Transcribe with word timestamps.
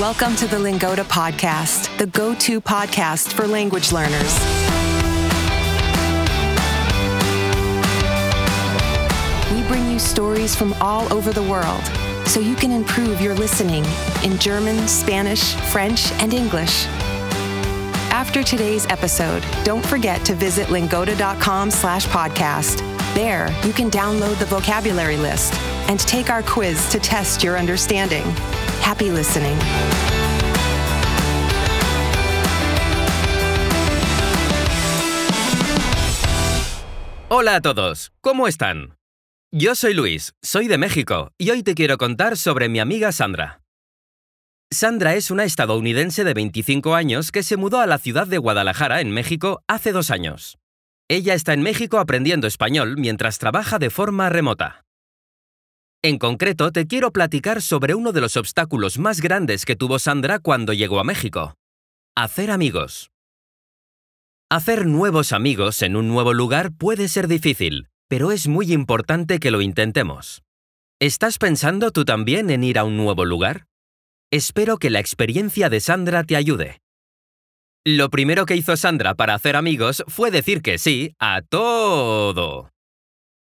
Welcome 0.00 0.34
to 0.36 0.48
the 0.48 0.58
Lingoda 0.58 1.04
Podcast, 1.04 1.96
the 1.98 2.08
go 2.08 2.34
to 2.34 2.60
podcast 2.60 3.32
for 3.32 3.46
language 3.46 3.92
learners. 3.92 4.34
We 9.54 9.62
bring 9.68 9.88
you 9.88 10.00
stories 10.00 10.56
from 10.56 10.72
all 10.80 11.10
over 11.12 11.32
the 11.32 11.44
world 11.44 11.80
so 12.26 12.40
you 12.40 12.56
can 12.56 12.72
improve 12.72 13.20
your 13.20 13.34
listening 13.36 13.84
in 14.24 14.36
German, 14.40 14.88
Spanish, 14.88 15.54
French, 15.70 16.10
and 16.14 16.34
English. 16.34 16.86
After 18.10 18.42
today's 18.42 18.86
episode, 18.86 19.44
don't 19.62 19.86
forget 19.86 20.24
to 20.26 20.34
visit 20.34 20.70
lingoda.com 20.70 21.70
slash 21.70 22.04
podcast. 22.08 22.78
There, 23.14 23.48
you 23.64 23.72
can 23.72 23.92
download 23.92 24.40
the 24.40 24.46
vocabulary 24.46 25.16
list 25.16 25.54
and 25.88 26.00
take 26.00 26.30
our 26.30 26.42
quiz 26.42 26.90
to 26.90 26.98
test 26.98 27.44
your 27.44 27.56
understanding. 27.56 28.24
Happy 28.82 29.10
listening. 29.10 29.56
Hola 37.28 37.56
a 37.56 37.60
todos, 37.60 38.12
¿cómo 38.20 38.48
están? 38.48 38.96
Yo 39.52 39.74
soy 39.74 39.94
Luis, 39.94 40.34
soy 40.42 40.68
de 40.68 40.78
México 40.78 41.32
y 41.36 41.50
hoy 41.50 41.62
te 41.62 41.74
quiero 41.74 41.98
contar 41.98 42.36
sobre 42.36 42.68
mi 42.68 42.80
amiga 42.80 43.12
Sandra. 43.12 43.60
Sandra 44.70 45.14
es 45.14 45.30
una 45.30 45.44
estadounidense 45.44 46.24
de 46.24 46.34
25 46.34 46.94
años 46.94 47.30
que 47.30 47.42
se 47.42 47.56
mudó 47.56 47.80
a 47.80 47.86
la 47.86 47.98
ciudad 47.98 48.26
de 48.26 48.38
Guadalajara, 48.38 49.00
en 49.00 49.10
México, 49.10 49.62
hace 49.68 49.92
dos 49.92 50.10
años. 50.10 50.58
Ella 51.08 51.34
está 51.34 51.52
en 51.52 51.62
México 51.62 51.98
aprendiendo 51.98 52.46
español 52.46 52.96
mientras 52.96 53.38
trabaja 53.38 53.78
de 53.78 53.90
forma 53.90 54.30
remota. 54.30 54.84
En 56.04 56.18
concreto, 56.18 56.70
te 56.70 56.86
quiero 56.86 57.12
platicar 57.12 57.62
sobre 57.62 57.94
uno 57.94 58.12
de 58.12 58.20
los 58.20 58.36
obstáculos 58.36 58.98
más 58.98 59.22
grandes 59.22 59.64
que 59.64 59.74
tuvo 59.74 59.98
Sandra 59.98 60.38
cuando 60.38 60.74
llegó 60.74 61.00
a 61.00 61.04
México. 61.04 61.54
Hacer 62.14 62.50
amigos. 62.50 63.10
Hacer 64.50 64.84
nuevos 64.84 65.32
amigos 65.32 65.80
en 65.80 65.96
un 65.96 66.08
nuevo 66.08 66.34
lugar 66.34 66.72
puede 66.76 67.08
ser 67.08 67.26
difícil, 67.26 67.88
pero 68.06 68.32
es 68.32 68.48
muy 68.48 68.70
importante 68.70 69.38
que 69.38 69.50
lo 69.50 69.62
intentemos. 69.62 70.42
¿Estás 71.00 71.38
pensando 71.38 71.90
tú 71.90 72.04
también 72.04 72.50
en 72.50 72.64
ir 72.64 72.78
a 72.78 72.84
un 72.84 72.98
nuevo 72.98 73.24
lugar? 73.24 73.64
Espero 74.30 74.76
que 74.76 74.90
la 74.90 75.00
experiencia 75.00 75.70
de 75.70 75.80
Sandra 75.80 76.22
te 76.24 76.36
ayude. 76.36 76.82
Lo 77.82 78.10
primero 78.10 78.44
que 78.44 78.56
hizo 78.56 78.76
Sandra 78.76 79.14
para 79.14 79.32
hacer 79.32 79.56
amigos 79.56 80.04
fue 80.08 80.30
decir 80.30 80.60
que 80.60 80.76
sí 80.76 81.14
a 81.18 81.40
todo. 81.40 82.73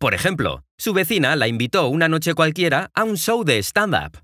Por 0.00 0.14
ejemplo, 0.14 0.64
su 0.78 0.94
vecina 0.94 1.36
la 1.36 1.46
invitó 1.46 1.86
una 1.88 2.08
noche 2.08 2.32
cualquiera 2.32 2.90
a 2.94 3.04
un 3.04 3.18
show 3.18 3.44
de 3.44 3.58
stand-up. 3.58 4.16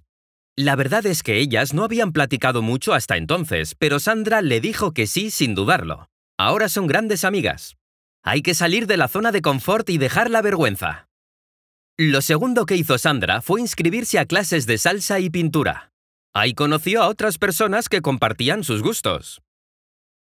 La 0.57 0.75
verdad 0.75 1.05
es 1.05 1.23
que 1.23 1.39
ellas 1.39 1.75
no 1.75 1.85
habían 1.85 2.13
platicado 2.13 2.63
mucho 2.63 2.95
hasta 2.95 3.19
entonces, 3.19 3.75
pero 3.75 3.99
Sandra 3.99 4.41
le 4.41 4.63
dijo 4.63 4.93
que 4.93 5.07
sí 5.07 5.31
sin 5.31 5.55
dudarlo. 5.55 6.09
Ahora 6.39 6.71
son 6.71 6.87
grandes 6.87 7.25
amigas. 7.25 7.77
Hay 8.23 8.41
que 8.41 8.55
salir 8.55 8.87
de 8.87 8.97
la 8.97 9.07
zona 9.07 9.33
de 9.33 9.43
confort 9.43 9.91
y 9.91 9.99
dejar 9.99 10.31
la 10.31 10.41
vergüenza. 10.41 11.09
Lo 11.99 12.23
segundo 12.23 12.65
que 12.65 12.77
hizo 12.77 12.97
Sandra 12.97 13.43
fue 13.43 13.61
inscribirse 13.61 14.19
a 14.19 14.25
clases 14.25 14.65
de 14.65 14.79
salsa 14.79 15.21
y 15.21 15.29
pintura. 15.29 15.93
Ahí 16.35 16.55
conoció 16.55 17.03
a 17.03 17.09
otras 17.09 17.37
personas 17.37 17.91
que 17.91 18.01
compartían 18.01 18.65
sus 18.65 18.83
gustos. 18.83 19.43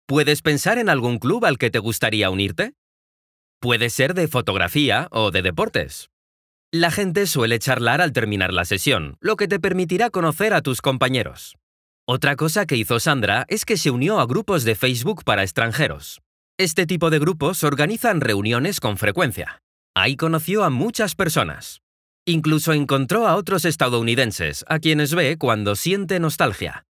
¿Puedes 0.07 0.41
pensar 0.41 0.79
en 0.79 0.89
algún 0.89 1.19
club 1.19 1.45
al 1.45 1.59
que 1.59 1.71
te 1.71 1.81
gustaría 1.81 2.31
unirte? 2.31 2.73
Puede 3.65 3.89
ser 3.89 4.13
de 4.13 4.29
fotografía 4.29 5.09
o 5.11 5.31
de 5.31 5.41
deportes. 5.41 6.11
La 6.71 6.91
gente 6.91 7.27
suele 7.27 7.59
charlar 7.59 8.03
al 8.03 8.13
terminar 8.13 8.53
la 8.53 8.67
sesión, 8.67 9.17
lo 9.21 9.37
que 9.37 9.49
te 9.49 9.59
permitirá 9.59 10.11
conocer 10.11 10.53
a 10.53 10.61
tus 10.61 10.83
compañeros. 10.83 11.57
Otra 12.07 12.37
cosa 12.37 12.67
que 12.67 12.77
hizo 12.77 13.01
Sandra 13.01 13.47
es 13.49 13.65
que 13.65 13.79
se 13.79 13.91
unió 13.91 14.21
a 14.21 14.27
grupos 14.27 14.65
de 14.65 14.75
Facebook 14.75 15.25
para 15.25 15.45
extranjeros. 15.45 16.21
Este 16.59 16.85
tipo 16.85 17.09
de 17.09 17.19
grupos 17.19 17.65
organizan 17.65 18.21
reuniones 18.21 18.81
con 18.81 18.99
frecuencia. 18.99 19.63
Ahí 19.97 20.15
conoció 20.17 20.63
a 20.63 20.69
muchas 20.69 21.15
personas. 21.15 21.81
Incluso 22.27 22.75
encontró 22.75 23.27
a 23.27 23.35
otros 23.35 23.65
estadounidenses, 23.65 24.67
a 24.69 24.79
quienes 24.79 25.15
ve 25.15 25.39
cuando 25.39 25.75
siente 25.75 26.21
nostalgia. 26.21 26.85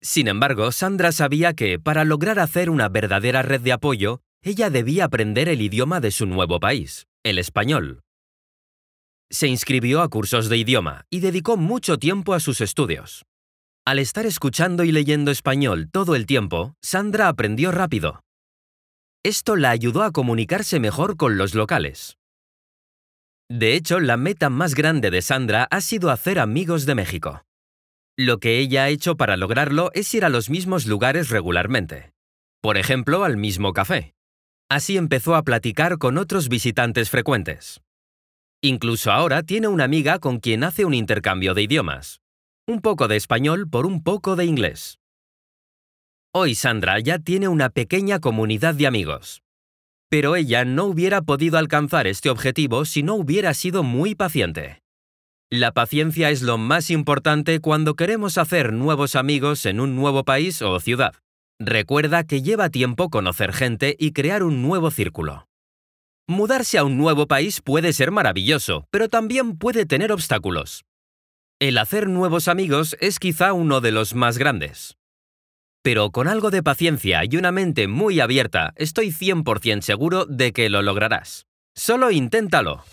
Sin 0.00 0.28
embargo, 0.28 0.70
Sandra 0.70 1.10
sabía 1.10 1.52
que, 1.54 1.80
para 1.80 2.04
lograr 2.04 2.38
hacer 2.38 2.70
una 2.70 2.88
verdadera 2.88 3.42
red 3.42 3.60
de 3.60 3.72
apoyo, 3.72 4.22
ella 4.42 4.70
debía 4.70 5.04
aprender 5.04 5.48
el 5.48 5.60
idioma 5.60 6.00
de 6.00 6.10
su 6.10 6.26
nuevo 6.26 6.60
país, 6.60 7.06
el 7.22 7.38
español. 7.38 8.00
Se 9.30 9.46
inscribió 9.46 10.00
a 10.00 10.08
cursos 10.08 10.48
de 10.48 10.56
idioma 10.56 11.04
y 11.10 11.20
dedicó 11.20 11.56
mucho 11.56 11.98
tiempo 11.98 12.34
a 12.34 12.40
sus 12.40 12.60
estudios. 12.60 13.24
Al 13.86 13.98
estar 13.98 14.26
escuchando 14.26 14.84
y 14.84 14.92
leyendo 14.92 15.30
español 15.30 15.88
todo 15.90 16.14
el 16.14 16.26
tiempo, 16.26 16.74
Sandra 16.82 17.28
aprendió 17.28 17.70
rápido. 17.70 18.20
Esto 19.22 19.56
la 19.56 19.70
ayudó 19.70 20.02
a 20.02 20.10
comunicarse 20.10 20.80
mejor 20.80 21.16
con 21.16 21.36
los 21.36 21.54
locales. 21.54 22.16
De 23.50 23.74
hecho, 23.74 24.00
la 24.00 24.16
meta 24.16 24.48
más 24.48 24.74
grande 24.74 25.10
de 25.10 25.22
Sandra 25.22 25.66
ha 25.70 25.80
sido 25.80 26.10
hacer 26.10 26.38
amigos 26.38 26.86
de 26.86 26.94
México. 26.94 27.42
Lo 28.16 28.38
que 28.38 28.58
ella 28.58 28.84
ha 28.84 28.88
hecho 28.88 29.16
para 29.16 29.36
lograrlo 29.36 29.90
es 29.92 30.12
ir 30.14 30.24
a 30.24 30.28
los 30.28 30.50
mismos 30.50 30.86
lugares 30.86 31.30
regularmente. 31.30 32.12
Por 32.62 32.78
ejemplo, 32.78 33.24
al 33.24 33.36
mismo 33.36 33.72
café. 33.72 34.14
Así 34.70 34.96
empezó 34.96 35.34
a 35.34 35.42
platicar 35.42 35.98
con 35.98 36.16
otros 36.16 36.48
visitantes 36.48 37.10
frecuentes. 37.10 37.80
Incluso 38.62 39.10
ahora 39.10 39.42
tiene 39.42 39.66
una 39.66 39.82
amiga 39.82 40.20
con 40.20 40.38
quien 40.38 40.62
hace 40.62 40.84
un 40.84 40.94
intercambio 40.94 41.54
de 41.54 41.62
idiomas. 41.62 42.20
Un 42.68 42.80
poco 42.80 43.08
de 43.08 43.16
español 43.16 43.68
por 43.68 43.84
un 43.84 44.00
poco 44.04 44.36
de 44.36 44.44
inglés. 44.44 45.00
Hoy 46.32 46.54
Sandra 46.54 47.00
ya 47.00 47.18
tiene 47.18 47.48
una 47.48 47.70
pequeña 47.70 48.20
comunidad 48.20 48.76
de 48.76 48.86
amigos. 48.86 49.42
Pero 50.08 50.36
ella 50.36 50.64
no 50.64 50.84
hubiera 50.84 51.20
podido 51.20 51.58
alcanzar 51.58 52.06
este 52.06 52.30
objetivo 52.30 52.84
si 52.84 53.02
no 53.02 53.16
hubiera 53.16 53.54
sido 53.54 53.82
muy 53.82 54.14
paciente. 54.14 54.82
La 55.50 55.72
paciencia 55.72 56.30
es 56.30 56.42
lo 56.42 56.58
más 56.58 56.92
importante 56.92 57.58
cuando 57.58 57.94
queremos 57.94 58.38
hacer 58.38 58.72
nuevos 58.72 59.16
amigos 59.16 59.66
en 59.66 59.80
un 59.80 59.96
nuevo 59.96 60.22
país 60.22 60.62
o 60.62 60.78
ciudad. 60.78 61.16
Recuerda 61.62 62.24
que 62.24 62.40
lleva 62.40 62.70
tiempo 62.70 63.10
conocer 63.10 63.52
gente 63.52 63.94
y 63.98 64.12
crear 64.12 64.42
un 64.42 64.62
nuevo 64.62 64.90
círculo. 64.90 65.46
Mudarse 66.26 66.78
a 66.78 66.84
un 66.84 66.96
nuevo 66.96 67.26
país 67.26 67.60
puede 67.60 67.92
ser 67.92 68.10
maravilloso, 68.10 68.86
pero 68.90 69.10
también 69.10 69.58
puede 69.58 69.84
tener 69.84 70.10
obstáculos. 70.10 70.86
El 71.60 71.76
hacer 71.76 72.08
nuevos 72.08 72.48
amigos 72.48 72.96
es 72.98 73.18
quizá 73.18 73.52
uno 73.52 73.82
de 73.82 73.92
los 73.92 74.14
más 74.14 74.38
grandes. 74.38 74.96
Pero 75.82 76.10
con 76.12 76.28
algo 76.28 76.50
de 76.50 76.62
paciencia 76.62 77.20
y 77.28 77.36
una 77.36 77.52
mente 77.52 77.88
muy 77.88 78.20
abierta, 78.20 78.72
estoy 78.76 79.08
100% 79.08 79.82
seguro 79.82 80.24
de 80.24 80.52
que 80.52 80.70
lo 80.70 80.80
lograrás. 80.80 81.44
Solo 81.74 82.10
inténtalo. 82.10 82.84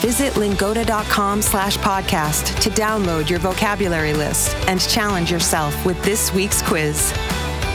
Visit 0.00 0.36
lingoda.com 0.36 1.42
slash 1.42 1.76
podcast 1.78 2.60
to 2.60 2.70
download 2.70 3.28
your 3.28 3.40
vocabulary 3.40 4.12
list 4.12 4.54
and 4.68 4.80
challenge 4.80 5.32
yourself 5.32 5.84
with 5.84 6.00
this 6.04 6.32
week's 6.32 6.62
quiz. 6.62 7.12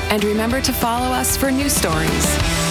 And 0.09 0.23
remember 0.23 0.61
to 0.61 0.71
follow 0.71 1.07
us 1.07 1.35
for 1.35 1.51
new 1.51 1.67
stories. 1.67 2.62